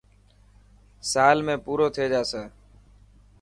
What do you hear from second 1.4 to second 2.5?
۾ پورو ٿي جاسي.